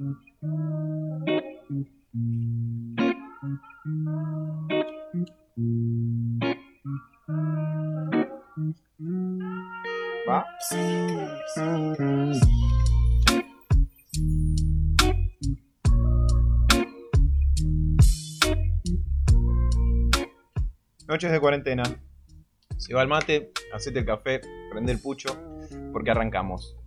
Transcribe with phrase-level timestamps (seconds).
[0.00, 0.06] ¿Va?
[21.08, 21.82] Noches de cuarentena.
[22.76, 24.40] Se va el mate, hacete el café,
[24.70, 25.36] prende el pucho,
[25.92, 26.77] porque arrancamos.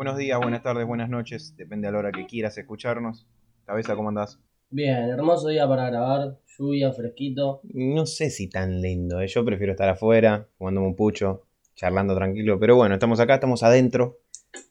[0.00, 3.26] Buenos días, buenas tardes, buenas noches, depende a la hora que quieras escucharnos.
[3.66, 4.38] Cabeza, ¿cómo andás?
[4.70, 7.60] Bien, hermoso día para grabar, lluvia, fresquito.
[7.64, 9.26] No sé si tan lindo, ¿eh?
[9.26, 11.42] yo prefiero estar afuera, fumándome un pucho,
[11.74, 14.20] charlando tranquilo, pero bueno, estamos acá, estamos adentro,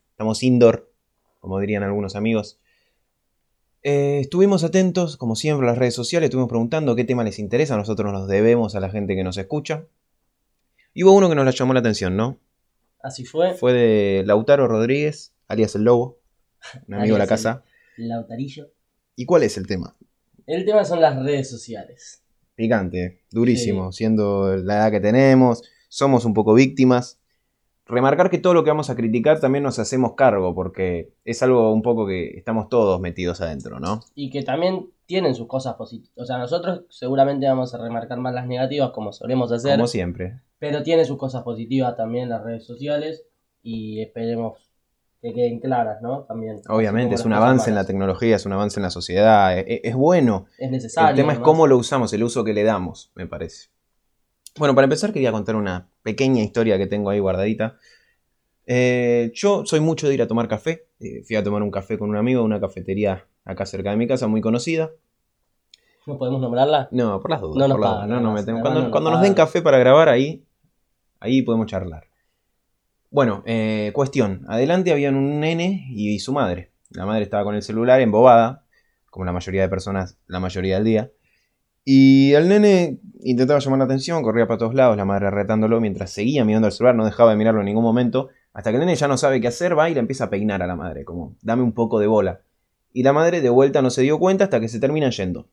[0.09, 0.91] estamos indoor,
[1.39, 2.59] como dirían algunos amigos.
[3.83, 7.77] Eh, estuvimos atentos, como siempre, a las redes sociales, estuvimos preguntando qué tema les interesa,
[7.77, 9.85] nosotros nos debemos a la gente que nos escucha.
[10.95, 12.39] Y hubo uno que nos la llamó la atención, ¿no?
[13.01, 13.53] Así fue.
[13.53, 16.19] Fue de Lautaro Rodríguez, alias El Lobo,
[16.87, 17.63] un amigo de la casa.
[17.97, 18.71] Lautarillo.
[19.15, 19.95] ¿Y cuál es el tema?
[20.45, 22.23] El tema son las redes sociales.
[22.55, 27.18] Picante, durísimo, siendo la edad que tenemos, somos un poco víctimas.
[27.89, 31.73] Remarcar que todo lo que vamos a criticar también nos hacemos cargo, porque es algo
[31.73, 34.01] un poco que estamos todos metidos adentro, ¿no?
[34.13, 36.11] Y que también tienen sus cosas positivas.
[36.15, 39.75] O sea, nosotros seguramente vamos a remarcar más las negativas como solemos hacer.
[39.75, 40.39] Como siempre.
[40.59, 43.25] Pero tiene sus cosas positivas también las redes sociales.
[43.63, 44.69] Y esperemos
[45.21, 46.25] que queden claras, ¿no?
[46.25, 46.61] También.
[46.69, 49.81] Obviamente, es un avance en la tecnología, es un avance en la sociedad, e- e-
[49.83, 50.45] es, bueno.
[50.57, 51.09] Es necesario.
[51.09, 53.69] El tema es cómo lo usamos, el uso que le damos, me parece.
[54.59, 57.77] Bueno, para empezar quería contar una pequeña historia que tengo ahí guardadita.
[58.67, 60.85] Eh, yo soy mucho de ir a tomar café.
[60.99, 63.95] Eh, fui a tomar un café con un amigo en una cafetería acá cerca de
[63.95, 64.91] mi casa, muy conocida.
[66.05, 66.89] ¿No podemos nombrarla?
[66.91, 67.55] No, por las dudas.
[67.55, 69.77] No nos por las pagan, dudas, no Cuando, no nos cuando nos den café para
[69.77, 70.43] grabar ahí,
[71.21, 72.07] ahí podemos charlar.
[73.11, 74.45] Bueno, eh, cuestión.
[74.49, 76.73] Adelante habían un nene y su madre.
[76.89, 78.65] La madre estaba con el celular embobada,
[79.09, 81.11] como la mayoría de personas la mayoría del día.
[81.91, 86.11] Y el nene intentaba llamar la atención, corría para todos lados, la madre retándolo mientras
[86.11, 88.93] seguía mirando el celular, no dejaba de mirarlo en ningún momento, hasta que el nene
[88.95, 91.35] ya no sabe qué hacer, va y le empieza a peinar a la madre, como,
[91.41, 92.41] dame un poco de bola.
[92.93, 95.47] Y la madre de vuelta no se dio cuenta hasta que se termina yendo.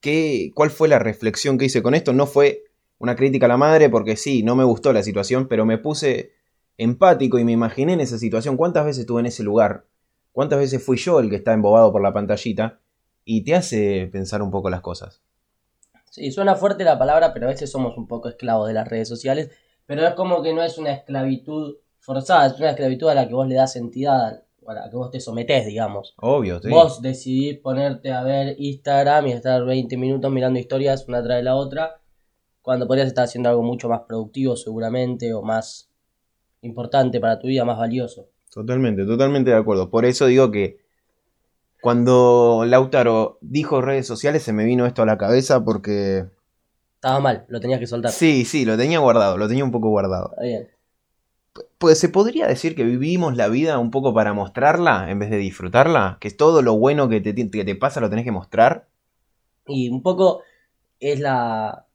[0.00, 2.14] ¿Qué, ¿Cuál fue la reflexión que hice con esto?
[2.14, 2.62] No fue
[2.96, 6.32] una crítica a la madre, porque sí, no me gustó la situación, pero me puse
[6.78, 8.56] empático y me imaginé en esa situación.
[8.56, 9.84] ¿Cuántas veces estuve en ese lugar?
[10.32, 12.80] ¿Cuántas veces fui yo el que está embobado por la pantallita?
[13.32, 15.20] Y te hace pensar un poco las cosas.
[16.10, 19.06] Sí, suena fuerte la palabra, pero a veces somos un poco esclavos de las redes
[19.06, 19.52] sociales.
[19.86, 23.34] Pero es como que no es una esclavitud forzada, es una esclavitud a la que
[23.34, 26.14] vos le das entidad, a la que vos te sometés, digamos.
[26.16, 26.70] Obvio, sí.
[26.70, 31.44] Vos decidís ponerte a ver Instagram y estar 20 minutos mirando historias una tras de
[31.44, 32.00] la otra,
[32.62, 35.88] cuando podrías estar haciendo algo mucho más productivo seguramente, o más
[36.62, 38.26] importante para tu vida, más valioso.
[38.52, 39.88] Totalmente, totalmente de acuerdo.
[39.88, 40.79] Por eso digo que
[41.80, 46.26] cuando Lautaro dijo redes sociales se me vino esto a la cabeza porque...
[46.96, 48.12] Estaba mal, lo tenías que soltar.
[48.12, 50.30] Sí, sí, lo tenía guardado, lo tenía un poco guardado.
[50.32, 50.68] Está bien.
[51.78, 55.38] Pues se podría decir que vivimos la vida un poco para mostrarla en vez de
[55.38, 58.86] disfrutarla, que todo lo bueno que te, que te pasa lo tenés que mostrar.
[59.66, 60.42] Y un poco
[61.00, 61.86] es la,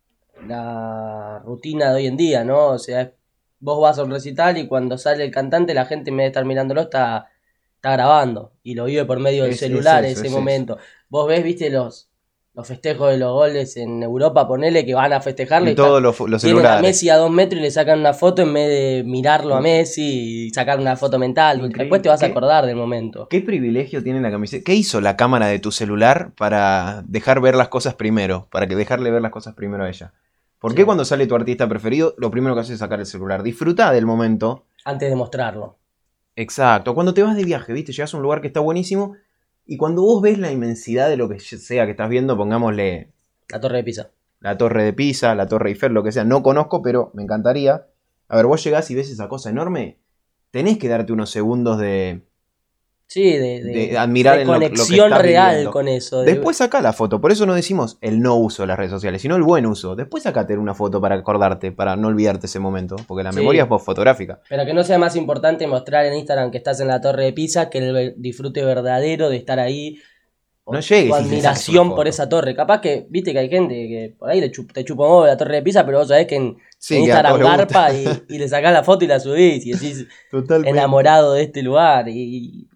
[0.47, 2.69] la rutina de hoy en día, ¿no?
[2.69, 3.13] O sea,
[3.59, 6.27] vos vas a un recital y cuando sale el cantante la gente en vez de
[6.29, 7.29] estar mirándolo está,
[7.85, 10.77] está grabando y lo vive por medio del Es- es celular en ese es momento.
[11.09, 12.09] Vos ves, viste, los,
[12.55, 16.19] los festejos de los goles en Europa, ponele que van a festejarle Y todos los,
[16.21, 16.81] los tienen a celulares.
[16.81, 20.47] Messi a dos metros y le sacan una foto en vez de mirarlo a Messi
[20.47, 21.57] y sacar una foto mental.
[21.57, 21.83] Increíble.
[21.83, 23.27] Después te vas a acordar del momento.
[23.29, 24.63] ¿Qué privilegio tiene la camiseta?
[24.65, 28.47] ¿Qué hizo la cámara de tu celular para dejar ver las cosas primero?
[28.51, 30.13] Para que dejarle ver las cosas primero a ella.
[30.59, 30.85] ¿Por qué Sí.
[30.85, 33.43] cuando sale tu artista preferido, lo primero que haces es sacar el celular?
[33.43, 34.63] Disfruta del momento.
[34.85, 35.75] Antes de mostrarlo.
[36.35, 36.93] Exacto.
[36.93, 37.91] Cuando te vas de viaje, ¿viste?
[37.91, 39.15] Llegas a un lugar que está buenísimo.
[39.65, 43.11] Y cuando vos ves la inmensidad de lo que sea que estás viendo, pongámosle
[43.49, 44.11] La torre de Pisa.
[44.39, 46.23] la Torre de Pisa, la Torre Eiffel, lo que sea.
[46.23, 47.87] No conozco, pero me encantaría.
[48.27, 49.99] A ver, vos llegás y ves esa cosa enorme.
[50.51, 52.21] Tenés que darte unos segundos de,
[53.07, 55.71] Sí, de, de, De admirar de en lo- lo que conexión real viviendo.
[55.71, 56.21] con eso.
[56.21, 58.91] de- Después saca la foto, por eso no decimos el no uso de las redes
[58.91, 59.95] sociales, sino el buen uso.
[59.95, 63.37] Después sacate una foto para acordarte, para no olvidarte ese momento, porque la Sí.
[63.37, 64.41] memoria es fotográfica.
[64.49, 67.33] Pero que no sea más importante mostrar en Instagram que estás en la torre de
[67.33, 69.99] Pisa que el disfrute verdadero de estar ahí.
[70.67, 72.55] o No llegues tu admiración por esa torre.
[72.55, 75.37] Capaz que, viste que hay gente que por ahí le chup- te chupa un la
[75.37, 78.73] torre de Pisa, pero vos sabés que en, Sí, Instagram garpa y, y le sacás
[78.73, 80.71] la foto y la subís y decís Totalmente.
[80.71, 82.09] enamorado de este lugar.
[82.09, 82.67] Y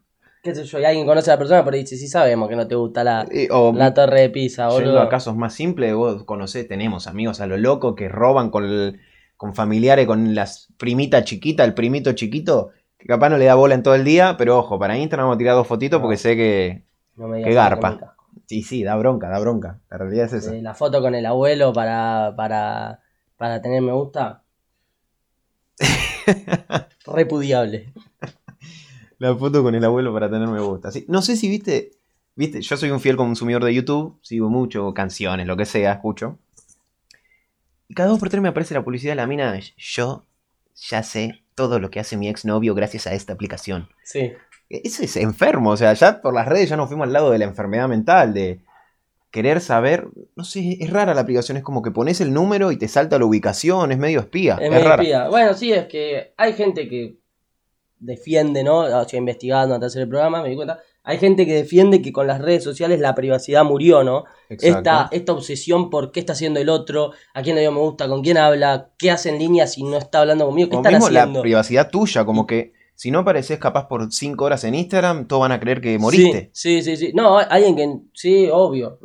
[0.43, 2.67] qué sé yo, y alguien conoce a la persona, pero dice, sí sabemos que no
[2.67, 5.01] te gusta la, Eh, o la torre de pizza, yendo boludo.
[5.01, 8.99] a casos más simples, vos conocés, tenemos amigos a lo loco que roban con, el-
[9.37, 13.75] con familiares, con las primita chiquita, el primito chiquito, que capaz no le da bola
[13.75, 16.03] en todo el día, pero ojo, para Instagram vamos a tirar dos fotitos No.
[16.03, 16.83] porque sé que...
[17.15, 18.15] No me digas garpa.
[18.45, 19.79] Sí, sí, da bronca, da bronca.
[19.89, 20.55] La realidad es esa.
[20.55, 22.99] Eh, la foto con el abuelo para, para,
[23.37, 24.41] para tener me gusta.
[27.05, 27.91] Repudiable.
[29.19, 30.91] La foto con el abuelo para tener me gusta.
[30.91, 31.91] Sí, no sé si viste,
[32.35, 36.37] viste, yo soy un fiel consumidor de YouTube, sigo mucho, canciones, lo que sea, escucho.
[37.87, 40.23] Y cada dos por tres me aparece la publicidad de la mina, yo
[40.75, 43.89] ya sé todo lo que hace mi exnovio gracias a esta aplicación.
[44.03, 44.31] Sí.
[44.69, 47.39] Eso es enfermo, o sea, ya por las redes ya nos fuimos al lado de
[47.39, 48.59] la enfermedad mental, de
[49.31, 52.77] querer saber, no sé, es rara la aplicación, es como que pones el número y
[52.77, 55.01] te salta la ubicación, es medio espía, Es es, medio rara.
[55.01, 55.27] espía.
[55.27, 57.17] Bueno, sí, es que hay gente que
[57.99, 58.79] defiende, ¿no?
[58.79, 60.79] O sea, investigando antes de hacer el programa, me di cuenta.
[61.03, 64.25] Hay gente que defiende que con las redes sociales la privacidad murió, ¿no?
[64.49, 68.07] Esta, esta obsesión por qué está haciendo el otro, a quién le dio me gusta,
[68.07, 70.93] con quién habla, qué hace en línea si no está hablando conmigo, qué O están
[70.93, 71.41] mismo la haciendo.
[71.41, 75.53] privacidad tuya, como que si no apareces capaz por 5 horas en Instagram, todos van
[75.53, 76.49] a creer que moriste.
[76.53, 77.11] Sí, sí, sí, sí.
[77.15, 78.99] No, hay- alguien que, sí, obvio.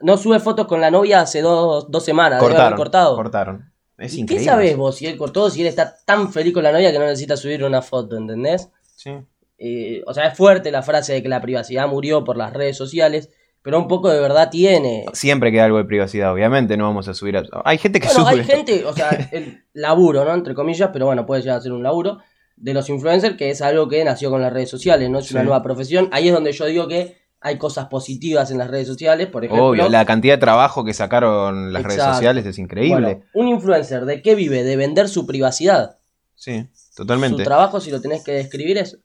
[0.00, 3.16] No sube fotos con la novia hace dos, dos semanas, cortaron, cortado.
[3.16, 3.71] cortaron.
[4.02, 6.72] Es ¿Y qué sabes vos si él cortó, si él está tan feliz con la
[6.72, 8.68] novia que no necesita subir una foto, ¿entendés?
[8.96, 9.10] Sí.
[9.58, 12.76] Eh, o sea, es fuerte la frase de que la privacidad murió por las redes
[12.76, 13.30] sociales,
[13.62, 15.04] pero un poco de verdad tiene.
[15.12, 17.44] Siempre queda algo de privacidad, obviamente, no vamos a subir a...
[17.64, 18.40] Hay gente que Bueno, sube...
[18.40, 20.34] hay gente, o sea, el laburo, ¿no?
[20.34, 22.18] Entre comillas, pero bueno, puede llegar a ser un laburo
[22.56, 25.44] de los influencers, que es algo que nació con las redes sociales, no es una
[25.44, 26.08] nueva profesión.
[26.10, 29.66] Ahí es donde yo digo que hay cosas positivas en las redes sociales, por ejemplo.
[29.68, 32.94] Obvio, la cantidad de trabajo que sacaron las redes sociales es increíble.
[33.14, 34.62] Bueno, un influencer, ¿de qué vive?
[34.64, 35.98] De vender su privacidad.
[36.34, 36.66] sí,
[36.96, 37.38] totalmente.
[37.38, 38.98] Su trabajo, si lo tenés que describir, es,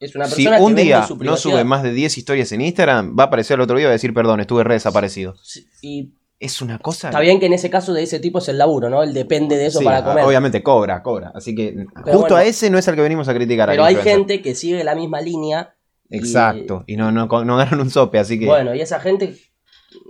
[0.00, 2.50] es una Si persona un que día vende su no sube más de 10 historias
[2.52, 4.74] en Instagram, va a aparecer el otro día y va a decir, perdón, estuve re
[4.74, 5.34] desaparecido.
[5.42, 7.08] Sí, Y Es una cosa...
[7.08, 9.02] está bien que en ese caso de ese tipo es el laburo, ¿no?
[9.02, 10.24] Él depende de eso Sí, para comer.
[10.24, 11.30] obviamente cobra, cobra.
[11.34, 11.72] Así que
[12.04, 12.36] Pero justo bueno.
[12.36, 13.68] a ese no es al que venimos a criticar.
[13.68, 14.18] Pero hay influencer.
[14.18, 15.74] gente que sigue la misma línea.
[16.10, 16.84] Y- Exacto.
[16.86, 18.46] Y no, no, no ganan un sope, así que...
[18.46, 19.36] Bueno, y esa gente,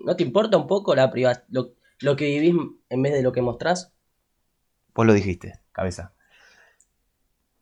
[0.05, 2.55] ¿no te importa un poco la priva- lo, lo que vivís
[2.88, 3.93] en vez de lo que mostrás?
[4.94, 6.12] Vos lo dijiste, cabeza.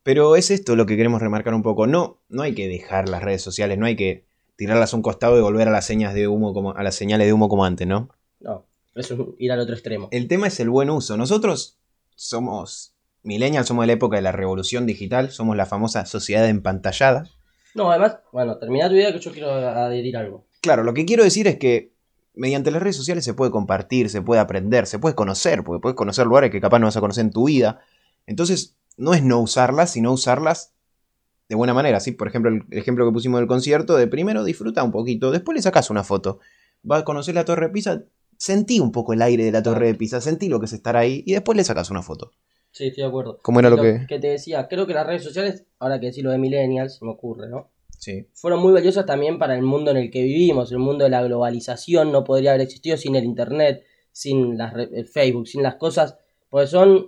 [0.03, 1.87] Pero es esto lo que queremos remarcar un poco.
[1.87, 4.25] No, no hay que dejar las redes sociales, no hay que
[4.55, 7.25] tirarlas a un costado y volver a las señas de humo como a las señales
[7.27, 8.09] de humo como antes, ¿no?
[8.39, 8.65] No,
[8.95, 10.09] eso es ir al otro extremo.
[10.11, 11.15] El tema es el buen uso.
[11.17, 11.79] Nosotros
[12.15, 12.93] somos
[13.23, 17.29] millennials, somos de la época de la revolución digital, somos la famosa sociedad empantallada.
[17.75, 20.45] No, además, bueno, termina tu idea que yo quiero adherir algo.
[20.61, 21.93] Claro, lo que quiero decir es que
[22.35, 25.95] mediante las redes sociales se puede compartir, se puede aprender, se puede conocer, porque puedes
[25.95, 27.81] conocer lugares que capaz no vas a conocer en tu vida.
[28.25, 30.73] Entonces, no es no usarlas, sino usarlas
[31.49, 31.99] de buena manera.
[31.99, 32.11] ¿sí?
[32.11, 35.61] Por ejemplo, el ejemplo que pusimos del concierto, de primero disfruta un poquito, después le
[35.61, 36.39] sacas una foto.
[36.83, 38.03] Vas a conocer la Torre de Pisa,
[38.37, 40.97] sentí un poco el aire de la Torre de Pisa, sentí lo que es estar
[40.97, 42.31] ahí y después le sacas una foto.
[42.73, 43.39] Sí, estoy de acuerdo.
[43.41, 44.05] ¿Cómo era lo que...?
[44.19, 47.11] te decía, creo que las redes sociales, ahora que decís lo de millennials, se me
[47.11, 47.69] ocurre, ¿no?
[47.97, 48.27] Sí.
[48.33, 51.23] Fueron muy valiosas también para el mundo en el que vivimos, el mundo de la
[51.23, 55.75] globalización no podría haber existido sin el internet, sin las re- el Facebook, sin las
[55.75, 56.17] cosas,
[56.49, 57.07] porque son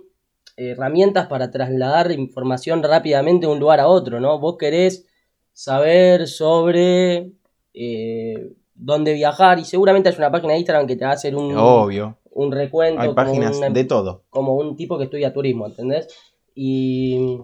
[0.56, 4.38] herramientas para trasladar información rápidamente de un lugar a otro, ¿no?
[4.38, 5.04] Vos querés
[5.52, 7.32] saber sobre
[7.74, 11.34] eh, dónde viajar y seguramente hay una página de Instagram que te va a hacer
[11.36, 12.16] un, Obvio.
[12.36, 14.24] Un recuento Hay como páginas una- de todo.
[14.30, 16.08] como un tipo que estudia turismo, ¿entendés?
[16.54, 17.38] Y,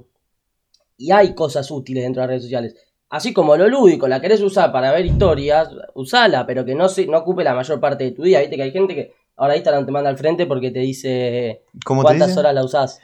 [0.97, 2.77] y hay cosas útiles dentro de las redes sociales.
[3.09, 7.07] Así como lo lúdico, la querés usar para ver historias, usala, pero que no, se,
[7.07, 8.41] no ocupe la mayor parte de tu día.
[8.41, 12.03] Viste que hay gente que ahora Instagram te manda al frente porque te dice ¿Cómo
[12.03, 12.41] te cuántas dice?
[12.41, 13.01] horas la usás.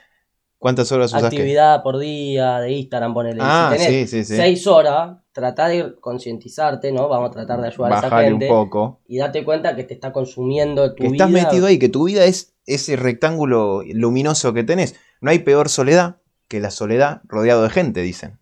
[0.57, 1.37] ¿Cuántas horas usas qué?
[1.37, 3.39] Actividad por día de Instagram, ponele.
[3.41, 4.35] Ah, si tenés sí, sí, sí.
[4.35, 7.07] seis horas, tratá de concientizarte, ¿no?
[7.09, 8.47] Vamos a tratar de ayudar a esa Bajale un gente.
[8.47, 8.99] poco.
[9.07, 11.25] Y date cuenta que te está consumiendo tu que vida.
[11.25, 14.95] estás metido ahí, que tu vida es ese rectángulo luminoso que tenés.
[15.21, 16.17] No hay peor soledad
[16.47, 18.39] que la soledad rodeado de gente, dicen.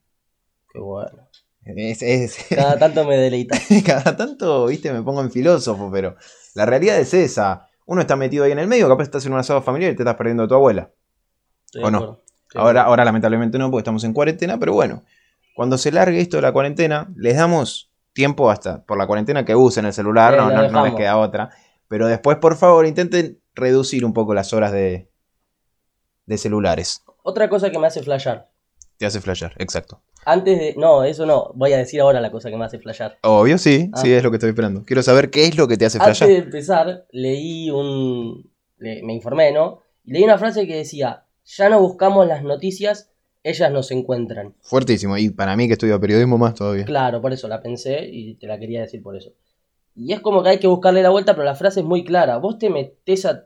[0.73, 1.27] Qué bueno.
[1.65, 3.57] Es, es- Cada tanto me deleita.
[3.85, 6.15] cada tanto, viste, me pongo en filósofo, pero
[6.53, 7.67] la realidad es esa.
[7.85, 10.03] Uno está metido ahí en el medio, capaz estás en un asado familiar y te
[10.03, 10.91] estás perdiendo a tu abuela.
[11.81, 12.21] ¿O no?
[12.55, 15.03] Ahora, ahora lamentablemente no, porque estamos en cuarentena, pero bueno,
[15.57, 19.55] cuando se largue esto de la cuarentena, les damos tiempo hasta por la cuarentena que
[19.55, 21.49] usen el celular, Sí, no, lo no- no les queda otra.
[21.87, 25.09] Pero después, por favor, intenten reducir un poco las horas de,
[26.25, 27.03] de celulares.
[27.23, 28.49] Otra cosa que me hace flashear.
[28.97, 30.01] Te hace flashear, exacto.
[30.25, 30.75] Antes de.
[30.77, 31.51] No, eso no.
[31.55, 33.17] Voy a decir ahora la cosa que me hace flashear.
[33.23, 34.01] Obvio, sí, Ah.
[34.01, 34.83] sí, es lo que estoy esperando.
[34.85, 36.29] Quiero saber qué es lo que te hace Antes flashear.
[36.39, 38.51] de empezar, leí un.
[38.77, 39.79] le- me informé, ¿no?
[40.03, 43.11] Y leí una frase que decía: Ya no buscamos las noticias
[43.49, 44.53] ellas nos encuentran.
[44.61, 45.17] Fuertísimo.
[45.17, 46.85] Y para mí que estudio periodismo más todavía.
[46.85, 49.31] Claro, por eso la pensé y te la quería decir por eso.
[49.95, 52.37] Y es como que hay que buscarle la vuelta, pero la frase es muy clara.
[52.37, 53.45] Vos te metés a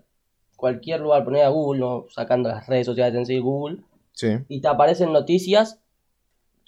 [0.56, 2.06] cualquier lugar, poner a Google, ¿no?
[2.10, 3.80] sacando las redes sociales en sí, Google,
[4.14, 4.28] Sí.
[4.48, 5.81] y te aparecen noticias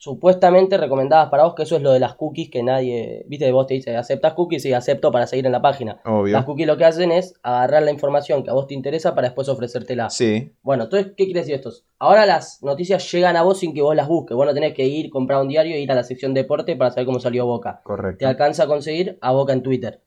[0.03, 3.67] supuestamente recomendadas para vos, que eso es lo de las cookies que nadie, viste, vos
[3.67, 6.01] te dice, aceptas cookies y acepto para seguir en la página.
[6.03, 6.33] Obvio.
[6.33, 9.29] Las cookies lo que hacen es agarrar la información que a vos te interesa para
[9.29, 10.09] después ofrecértela.
[10.09, 10.51] Sí.
[10.61, 11.71] Bueno, entonces, ¿qué quiere decir esto?
[11.99, 14.35] Ahora las noticias llegan a vos sin que vos las busques.
[14.35, 16.91] Vos no tenés que ir, comprar un diario e ir a la sección deporte para
[16.91, 17.77] saber cómo salió Boca.
[17.77, 18.27] Te Correcto.
[18.27, 20.01] alcanza a conseguir a Boca en Twitter.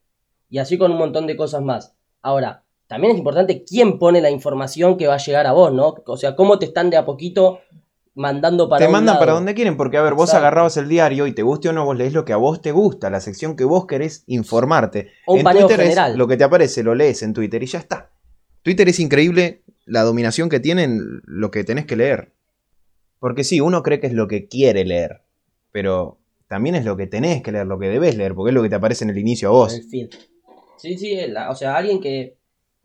[0.51, 1.97] Y así con un montón de cosas más.
[2.21, 5.95] Ahora, también es importante quién pone la información que va a llegar a vos, ¿no?
[6.05, 7.61] O sea, cómo te están de a poquito
[8.17, 9.19] mandando para te un mandan lado.
[9.21, 10.39] para donde quieren, porque a ver, vos Exacto.
[10.47, 12.73] agarrabas el diario y te guste o no, vos lees lo que a vos te
[12.73, 15.13] gusta, la sección que vos querés informarte.
[15.27, 16.13] O un en Twitter general.
[16.13, 18.11] es lo que te aparece, lo lees en Twitter y ya está.
[18.63, 22.33] Twitter es increíble la dominación que tienen lo que tenés que leer.
[23.21, 25.21] Porque sí, uno cree que es lo que quiere leer,
[25.73, 26.19] pero
[26.49, 28.69] también es lo que tenés que leer, lo que debes leer, porque es lo que
[28.69, 29.75] te aparece en el inicio a vos.
[29.75, 30.09] En el feed.
[30.79, 32.37] Sí, sí, la- o sea, alguien que.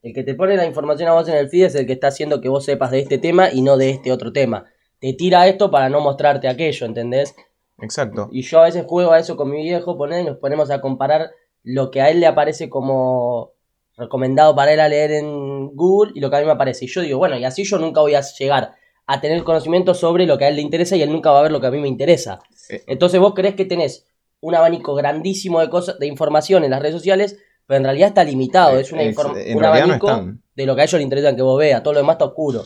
[0.04, 2.08] El que te pone la información a vos en el feed es el que está
[2.08, 4.66] haciendo que vos sepas de este tema y no de este otro tema.
[5.02, 7.36] Te tira esto para no mostrarte aquello, ¿entendés?
[7.82, 8.30] Exacto.
[8.32, 11.32] Y yo a veces juego a eso con mi viejo, poner, nos ponemos a comparar
[11.64, 13.54] lo que a él le aparece como
[13.98, 16.86] recomendado para él a leer en Google y lo que a mí me aparece.
[16.86, 18.76] Y yo digo, bueno, y así yo nunca voy a llegar
[19.08, 21.44] a tener conocimiento sobre lo que a él le interesa y él nunca va a
[21.44, 22.40] ver lo que a mí me interesa.
[22.70, 22.84] Eh.
[22.86, 24.06] Entonces vos crees que tenés
[24.40, 28.24] un abanico grandísimo de cosas, de información en las redes sociales, pero en realidad está
[28.24, 28.78] limitado.
[28.78, 31.42] Es, una Eh, en un no abanico de lo que a ellos les interesa que
[31.42, 31.82] vos veas.
[31.82, 32.64] Todo lo demás está oscuro.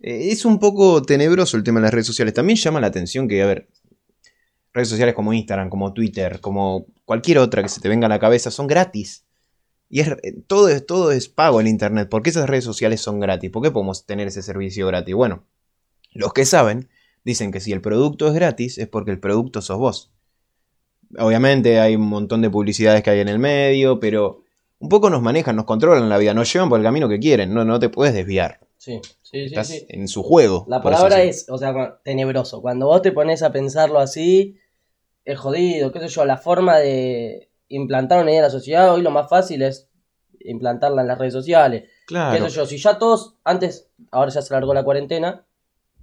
[0.00, 2.34] Eh, Es un poco tenebroso el tema de las redes sociales.
[2.34, 3.68] También llama la atención que, a ver,
[4.72, 8.18] redes sociales como Instagram, como Twitter, como cualquier otra que se te venga a la
[8.18, 9.24] cabeza, son gratis.
[9.88, 12.08] Y es, eh, todo, es, todo es pago en Internet.
[12.08, 13.50] ¿Por qué esas redes sociales son gratis?
[13.50, 15.14] ¿Por qué podemos tener ese servicio gratis?
[15.14, 15.44] Bueno,
[16.12, 16.88] los que saben
[17.24, 20.12] dicen que si el producto es gratis es porque el producto sos vos.
[21.18, 24.44] Obviamente hay un montón de publicidades que hay en el medio, pero
[24.78, 27.52] un poco nos manejan, nos controlan la vida, nos llevan por el camino que quieren,
[27.52, 28.59] no, no te puedes desviar.
[28.80, 29.44] Sí, sí, sí.
[29.44, 29.84] Estás sí.
[29.90, 30.64] en su juego.
[30.66, 32.62] La palabra es, o sea, tenebroso.
[32.62, 34.56] Cuando vos te pones a pensarlo así,
[35.26, 39.02] es jodido, qué sé yo, la forma de implantar una idea en la sociedad, hoy
[39.02, 39.90] lo más fácil es
[40.40, 41.90] implantarla en las redes sociales.
[42.06, 42.42] Claro.
[42.42, 45.44] Qué sé yo, si ya todos, antes, ahora ya se largó la cuarentena,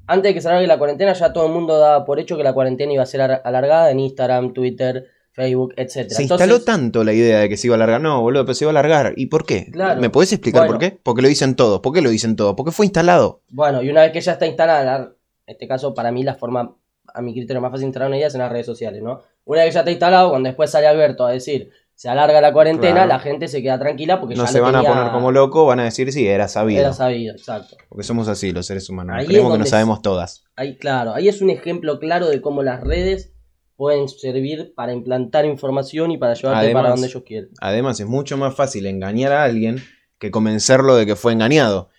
[0.06, 2.44] antes de que se largue la cuarentena ya todo el mundo daba por hecho que
[2.44, 5.08] la cuarentena iba a ser ar- alargada en Instagram, Twitter,
[5.38, 6.10] Facebook, etc.
[6.10, 8.02] Se instaló tanto la idea de que se iba a alargar.
[8.02, 9.14] No, boludo, pero se iba a alargar.
[9.18, 9.70] ¿Y por qué?
[9.72, 10.02] Claro.
[10.02, 10.74] ¿Me podés explicar Bueno.
[10.74, 11.00] por qué?
[11.04, 11.80] Porque lo dicen todos.
[11.82, 12.56] ¿Por qué lo dicen todos?
[12.56, 13.42] Porque fue instalado.
[13.50, 15.14] Bueno, y una vez que ya está instalada,
[15.46, 16.76] en este caso para mí la forma,
[17.14, 19.22] a mi criterio más fácil de instalar una idea es en las redes sociales, ¿no?
[19.46, 22.52] Una vez que ya está instalado, cuando después sale Alberto a decir se alarga la
[22.54, 23.08] cuarentena, Claro.
[23.10, 25.68] la gente se queda tranquila porque No ya se lo van a poner como locos,
[25.68, 26.82] van a decir, sí, era sabido.
[26.82, 27.76] Era sabido, exacto.
[27.90, 29.16] Porque somos así los seres humanos.
[29.18, 30.44] Ahí Creemos que no sabemos todas.
[30.56, 33.34] Ahí, claro, ahí es un ejemplo claro de cómo las redes
[33.78, 37.50] pueden servir para implantar información y para llevarte Además- para donde ellos quieren.
[37.62, 39.82] Además, es mucho más fácil engañar a alguien
[40.20, 41.90] que convencerlo de que fue engañado.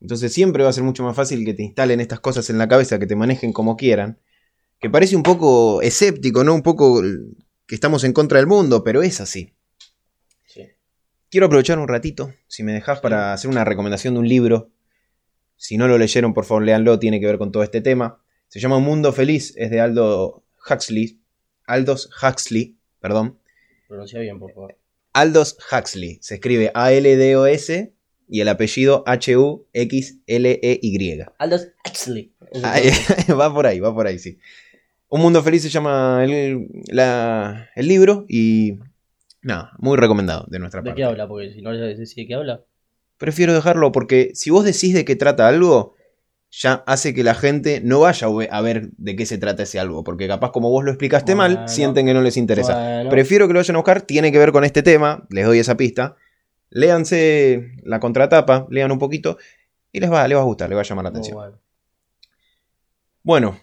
[0.00, 2.68] Entonces siempre va a ser mucho más fácil que te instalen estas cosas en la
[2.68, 4.18] cabeza, que te manejen como quieran.
[4.78, 6.54] Que parece un poco escéptico, ¿no?
[6.54, 7.00] Un poco
[7.66, 9.54] que estamos en contra del mundo, pero es así.
[10.44, 10.68] Sí.
[11.30, 14.68] Quiero aprovechar un ratito, si me dejas, para hacer una recomendación de un libro.
[15.56, 18.20] Si no lo leyeron, por favor, léanlo, tiene que ver con todo este tema.
[18.48, 21.18] Se llama Un Mundo Feliz, es de Aldo Huxley.
[21.66, 23.38] Aldous Huxley, perdón.
[23.88, 24.76] Pronuncia bien, por favor.
[25.12, 26.18] Aldous Huxley.
[26.20, 27.92] Se escribe A-L-D-O-S
[28.28, 31.24] y el apellido H-U-X-L-E-Y.
[31.38, 32.32] Aldous Huxley.
[32.62, 32.78] Ah,
[33.34, 34.38] va por ahí, va por ahí, sí.
[35.08, 38.78] Un Mundo Feliz se llama el, la- el libro y
[39.42, 41.00] nada, muy recomendado de nuestra ¿De parte.
[41.00, 41.26] qué habla?
[41.26, 42.62] Porque si no le decís de qué habla.
[43.18, 45.94] Prefiero dejarlo porque si vos decís de qué trata algo,
[46.56, 49.64] ya hace que la gente no vaya a ve- a ver de qué se trata
[49.64, 52.74] ese algo, porque capaz como vos lo explicaste mal, sienten que no les interesa.
[52.74, 55.58] Bueno, Prefiero que lo vayan a buscar, tiene que ver con este tema, les doy
[55.58, 56.16] esa pista.
[56.70, 59.38] Léanse la contratapa, lean un poquito
[59.92, 61.36] y les va, les va a gustar, les va a llamar la atención.
[61.36, 61.58] bueno.
[63.22, 63.58] Bueno,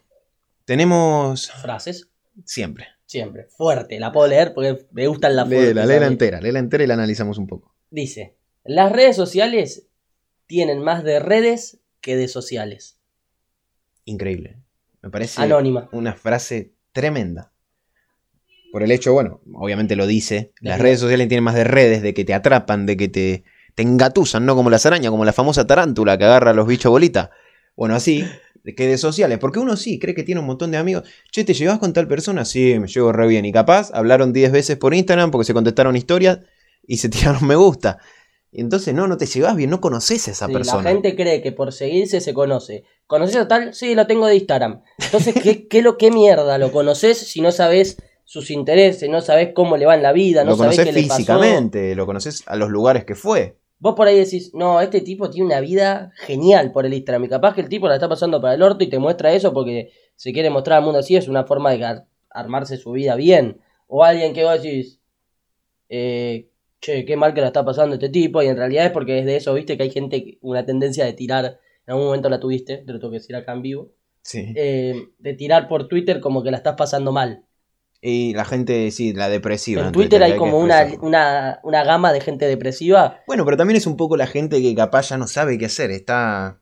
[0.65, 2.10] tenemos Frases,
[2.45, 2.88] siempre.
[3.05, 3.48] siempre.
[3.55, 5.67] Fuerte, la puedo leer porque me gustan las fuertes.
[5.75, 7.75] Léela, léela entera, léela entera y la analizamos un poco.
[7.89, 9.88] Dice, las redes sociales
[10.48, 13.00] tienen más de redes que de sociales.
[14.05, 14.58] Increíble.
[15.01, 15.89] Me parece Anónima.
[15.91, 17.51] una frase tremenda.
[18.72, 22.13] Por el hecho, bueno, obviamente lo dice, las redes sociales tienen más de redes, de
[22.13, 23.43] que te atrapan, de que te,
[23.75, 26.89] te engatusan, no como las arañas, como la famosa tarántula que agarra a los bichos
[26.89, 27.31] bolita.
[27.75, 28.25] Bueno, así,
[28.63, 31.03] que de sociales, porque uno sí cree que tiene un montón de amigos.
[31.31, 32.46] Che, ¿te llevas con tal persona?
[32.46, 33.43] Sí, me llevo re bien.
[33.46, 36.39] Y capaz hablaron 10 veces por Instagram porque se contestaron historias
[36.86, 37.98] y se tiraron me gusta.
[38.53, 40.84] Entonces no, no te llevas bien, no conoces a esa Sí, persona.
[40.84, 42.84] La gente cree que por seguirse se conoce.
[43.08, 43.74] ¿Conoces a tal?
[43.74, 44.81] Sí, lo tengo de Instagram.
[45.00, 49.51] Entonces, ¿qué, qué, lo, qué mierda lo conoces si no sabes sus intereses, no sabes
[49.53, 51.17] cómo le va en la vida, no lo sabes conoces qué le pasó?
[51.17, 53.58] físicamente, lo conoces a los lugares que fue.
[53.79, 57.24] Vos por ahí decís, no, este tipo tiene una vida genial por el Instagram.
[57.25, 59.53] Y capaz que el tipo la está pasando para el orto y te muestra eso
[59.53, 61.15] porque se quiere mostrar al mundo así.
[61.15, 63.60] Es una forma de ar- armarse su vida bien.
[63.88, 65.00] O alguien que vos decís,
[65.89, 66.48] eh,
[66.81, 68.41] che, qué mal que la está pasando este tipo.
[68.41, 71.59] Y en realidad es porque desde eso, viste, que hay gente, una tendencia de tirar.
[71.88, 73.91] En algún momento la tuviste, te lo tengo que decir acá en vivo.
[74.23, 74.53] Sí.
[74.55, 77.43] eh, de tirar por Twitter como que la estás pasando mal.
[78.01, 79.83] Y la gente, sí, la depresiva.
[79.83, 83.21] En Twitter hay como una, una, una gama de gente depresiva.
[83.27, 85.91] Bueno, pero también es un poco la gente que capaz ya no sabe qué hacer,
[85.91, 86.61] está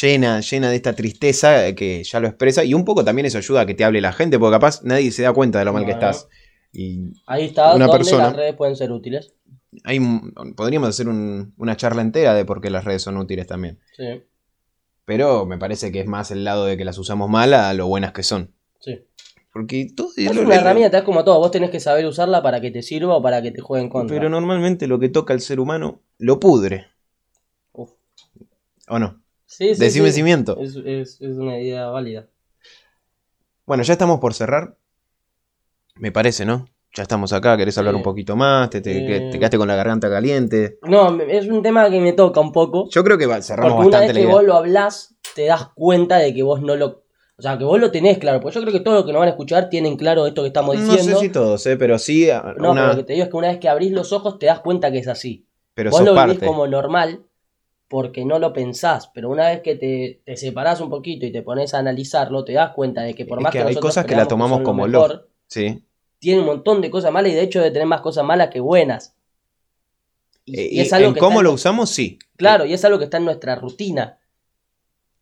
[0.00, 3.60] llena, llena de esta tristeza que ya lo expresa y un poco también eso ayuda
[3.60, 5.84] a que te hable la gente, porque capaz nadie se da cuenta de lo mal
[5.84, 6.28] que estás.
[6.78, 9.32] Y Ahí está, Una persona- las redes pueden ser útiles.
[9.84, 9.98] hay,
[10.54, 13.78] podríamos hacer un- una charla entera de por qué las redes son útiles también.
[13.96, 14.22] Sí,
[15.06, 17.86] Pero me parece que es más el lado de que las usamos mal a lo
[17.86, 18.52] buenas que son.
[18.80, 19.00] sí.
[19.52, 21.38] Porque todo Es una herramienta, es como todo.
[21.38, 23.88] Vos tenés que saber usarla para que te sirva o para que te juegue en
[23.88, 24.14] contra.
[24.14, 26.88] Pero normalmente lo que toca al ser humano lo pudre.
[27.72, 27.92] Uf.
[28.88, 29.22] ¿O no?
[29.46, 30.16] Sí, sí, Decime sí.
[30.16, 30.60] si miento.
[30.60, 32.26] Es, es- es una idea válida.
[33.64, 34.76] Bueno, ya estamos por cerrar.
[35.98, 36.66] Me parece, ¿no?
[36.94, 37.98] Ya estamos acá, querés hablar Sí.
[37.98, 39.30] un poquito más, te, te- Eh.
[39.30, 40.78] te quedaste con la garganta caliente.
[40.82, 42.88] No, es un tema que me toca un poco.
[42.90, 45.68] Yo creo que va- cerramos Porque una vez bastante que vos lo hablás, te das
[45.74, 47.04] cuenta de que vos no lo.
[47.38, 48.40] O sea, que vos lo tenés claro.
[48.40, 50.46] Porque yo creo que todos los que nos van a escuchar tienen claro esto que
[50.48, 51.18] estamos No diciendo.
[51.18, 51.76] sé si todos, ¿eh?
[51.76, 54.12] pero sí, No, pero lo que te digo es que una vez que abrís los
[54.14, 55.46] ojos te das cuenta que es así.
[55.74, 56.46] pero Vos lo vivís parte.
[56.46, 57.20] como normal
[57.88, 61.42] porque no lo pensás, pero una vez que te, te separás un poquito y te
[61.42, 63.90] pones a analizarlo, te das cuenta de que por Es más que que, hay nosotros
[63.90, 65.82] cosas que la tomamos lo como mejor, Sí.
[66.18, 68.60] tiene un montón de cosas malas y de hecho debe tener más cosas malas que
[68.60, 69.14] buenas.
[70.44, 72.18] Y, Eh, y es algo en que cómo en lo usamos, sí.
[72.36, 74.18] Claro, y es algo que está en nuestra rutina.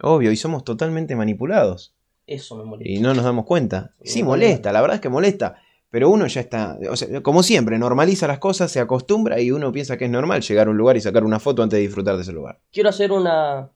[0.01, 1.95] Obvio, y somos totalmente manipulados.
[2.27, 2.91] Eso me molesta.
[2.91, 3.95] Y no nos damos cuenta.
[4.03, 5.57] Sí, Me molesta, la verdad es que molesta.
[5.91, 9.71] Pero uno ya está, o sea, como siempre, normaliza las cosas, se acostumbra y uno
[9.73, 12.17] piensa que es normal llegar a un lugar y sacar una foto antes de disfrutar
[12.17, 12.59] de ese lugar.
[12.73, 13.71] Quiero hacer una,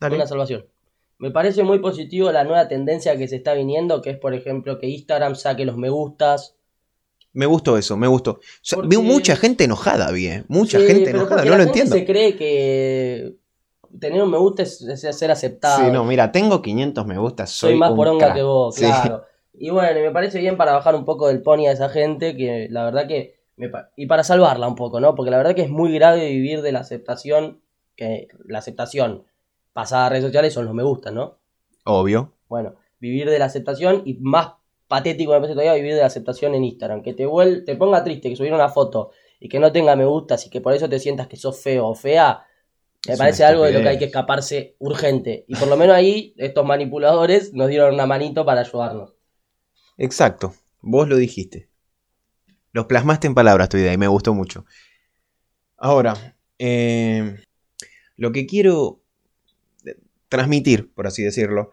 [0.00, 0.16] Dale.
[0.16, 0.66] una salvación.
[1.18, 4.78] Me parece muy positivo la nueva tendencia que se está viniendo, que es por ejemplo
[4.78, 6.56] que Instagram saque los me gustas.
[7.32, 8.32] Me gustó eso, me gustó.
[8.32, 10.44] O sea, Porque- Veo mucha gente enojada, bien.
[10.48, 11.94] Mucha Sí, gente enojada, no la lo gente entiendo.
[11.96, 13.34] se cree que
[13.98, 15.84] tener un me gusta es, es ser aceptado.
[15.84, 18.36] Sí, no, mira, tengo 500 me gustas, soy, soy más un poronga crack.
[18.36, 18.84] que vos, Sí.
[18.84, 19.24] claro.
[19.58, 22.68] Y bueno, me parece bien para bajar un poco del pony a esa gente, que
[22.70, 23.36] la verdad que...
[23.56, 25.14] me pa- y para salvarla un poco, ¿no?
[25.14, 27.62] Porque la verdad que es muy grave vivir de la aceptación,
[27.96, 29.24] que la aceptación
[29.76, 31.36] pasada a redes sociales son los me gusta, ¿no?
[31.84, 32.32] Obvio.
[32.48, 34.54] Bueno, vivir de la aceptación y más
[34.88, 37.02] patético me parece todavía vivir de la aceptación en Instagram.
[37.02, 40.06] Que te, vuel te ponga triste que subir una foto y que no tenga me
[40.06, 42.46] gustas y que por eso te sientas que sos feo o fea.
[43.06, 45.44] Me Es parece algo de lo que hay que escaparse urgente.
[45.46, 49.12] Y por lo menos ahí estos manipuladores nos dieron una manito para ayudarnos.
[49.98, 50.54] Exacto.
[50.80, 51.68] Vos lo dijiste.
[52.72, 54.64] Los plasmaste en palabras tu idea y me gustó mucho.
[55.76, 57.36] Ahora, eh,
[58.16, 59.02] lo que quiero
[60.28, 61.72] transmitir, por así decirlo.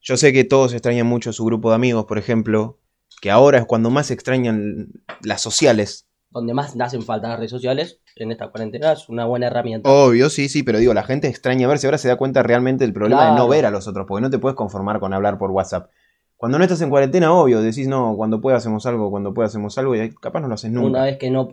[0.00, 2.78] Yo sé que todos extrañan mucho su grupo de amigos, por ejemplo,
[3.20, 4.88] que ahora es cuando más extrañan
[5.22, 6.06] las sociales.
[6.30, 9.90] Donde más hacen falta las redes sociales en esta cuarentena es una buena herramienta.
[9.90, 12.92] Obvio, sí, sí, pero digo, la gente extraña verse, ahora se da cuenta realmente del
[12.92, 15.50] problema de no ver a los otros, porque no te puedes conformar con hablar por
[15.50, 15.90] WhatsApp.
[16.36, 19.78] Cuando no estás en cuarentena, obvio, decís, no, cuando pueda hacemos algo, cuando pueda hacemos
[19.78, 20.88] algo, y capaz no lo haces nunca.
[20.88, 21.48] Una vez que no.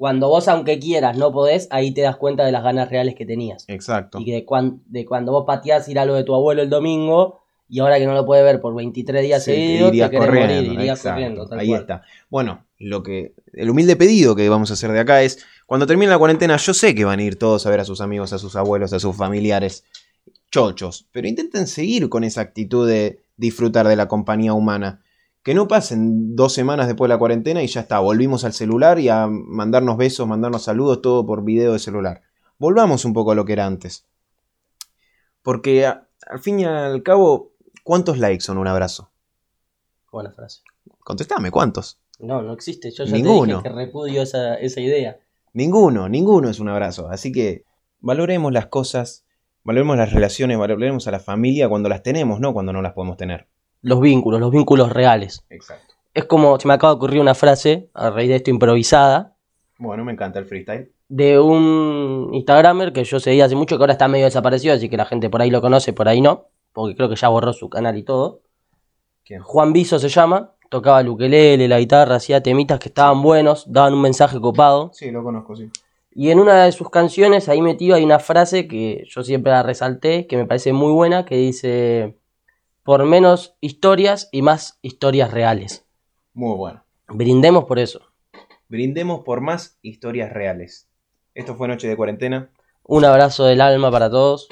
[0.00, 3.26] Cuando vos, aunque quieras, no podés, ahí te das cuenta de las ganas reales que
[3.26, 3.66] tenías.
[3.68, 4.18] Exacto.
[4.18, 6.70] Y que de, cuan- de cuando vos pateás ir a lo de tu abuelo el
[6.70, 10.10] domingo y ahora que no lo puedes ver por 23 días Sí, seguidos, te, irías
[10.10, 11.46] corriendo, morir, irías corriendo.
[11.46, 11.80] tal Ahí cual.
[11.82, 12.02] está.
[12.30, 13.34] Bueno, lo que.
[13.52, 15.44] El humilde pedido que vamos a hacer de acá es.
[15.66, 18.00] Cuando termine la cuarentena, yo sé que van a ir todos a ver a sus
[18.00, 19.84] amigos, a sus abuelos, a sus familiares.
[20.50, 21.06] Chochos.
[21.12, 25.02] Pero intenten seguir con esa actitud de disfrutar de la compañía humana.
[25.50, 27.98] Que no pasen dos semanas después de la cuarentena y ya está.
[27.98, 32.22] Volvimos al celular y a mandarnos besos, mandarnos saludos, todo por video de celular.
[32.56, 34.06] Volvamos un poco a lo que era antes.
[35.42, 37.50] Porque a- al fin y al cabo,
[37.82, 39.10] ¿cuántos likes son un abrazo?
[40.12, 40.60] Buena frase.
[41.00, 41.98] Contestame, ¿cuántos?
[42.20, 42.92] No, no existe.
[42.92, 43.60] Yo ya Ninguno.
[43.60, 45.18] te dije que repudio esa, esa idea.
[45.52, 47.08] Ninguno, ninguno es un abrazo.
[47.08, 47.64] Así que
[47.98, 49.24] valoremos las cosas,
[49.64, 53.16] valoremos las relaciones, valoremos a la familia cuando las tenemos, no cuando no las podemos
[53.16, 53.48] tener.
[53.82, 55.44] Los vínculos, los vínculos reales.
[55.50, 55.94] Exacto.
[56.14, 59.36] Es como, se me acaba de ocurrir una frase, a raíz de esto improvisada,
[59.78, 60.92] Bueno, me encanta el freestyle.
[61.08, 64.96] de un Instagramer que yo seguía hace mucho, que ahora está medio desaparecido, así que
[64.96, 67.68] la gente por ahí lo conoce, por ahí no, porque creo que ya borró su
[67.70, 68.42] canal y todo.
[69.24, 69.40] ¿Quién?
[69.42, 73.94] Juan Biso se llama, tocaba el ukelele, la guitarra, hacía temitas que estaban buenos, daban
[73.94, 74.90] un mensaje copado.
[74.92, 75.70] Sí, lo conozco, sí.
[76.12, 79.62] Y en una de sus canciones, ahí metido, hay una frase que yo siempre la
[79.62, 82.16] resalté, que me parece muy buena, que dice,
[82.90, 85.86] por menos historias y más historias reales.
[86.34, 86.82] Muy bueno.
[87.06, 88.00] Brindemos por eso.
[88.68, 90.88] Brindemos por más historias reales.
[91.32, 92.50] Esto fue Noche de Cuarentena.
[92.82, 94.48] Un abrazo del alma para todos.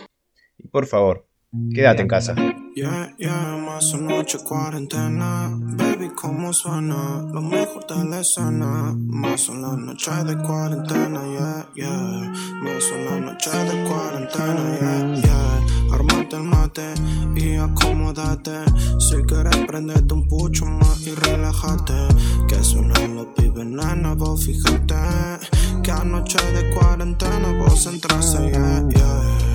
[0.57, 1.27] Y por favor,
[1.75, 2.37] quédate en casa.
[2.79, 5.51] Yeah, yeah, más una noche cuarentena.
[5.53, 7.27] Baby, ¿cómo suena?
[7.33, 8.95] Lo mejor de la escena.
[8.97, 12.33] Más una noche de cuarentena, yeah, yeah.
[12.63, 15.93] Más una noche de cuarentena, yeah, yeah.
[15.93, 16.95] Armate el mate
[17.35, 18.61] y acomódate.
[19.01, 22.07] Si quieres, prendete un pucho más y relájate.
[22.47, 24.95] Que suenan los pibes, nena, vos fíjate.
[25.83, 29.48] Que anoche de cuarentena vos entraste, yeah, yeah.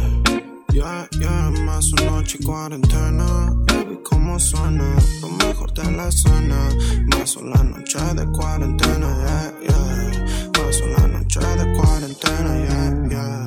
[0.73, 3.53] Ya, ya, más una noche cuarentena.
[3.67, 6.69] Baby, cómo suena, lo mejor de la cena.
[7.15, 10.51] Más una noche de cuarentena, yeah, yeah.
[10.57, 13.43] Más una noche de cuarentena, yeah, yeah.